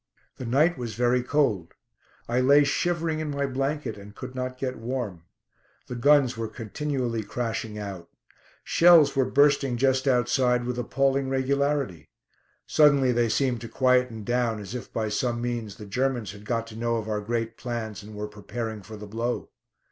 [0.37, 1.75] The night was very cold.
[2.27, 5.25] I lay shivering in my blanket and could not get warm.
[5.85, 8.09] The guns were continually crashing out.
[8.63, 12.09] Shells were bursting just outside with appalling regularity.
[12.65, 16.65] Suddenly they seemed to quieten down, as if by some means the Germans had got
[16.65, 19.51] to know of our great plans and were preparing for the blow.